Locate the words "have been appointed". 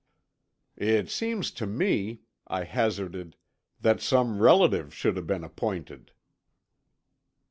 5.15-6.11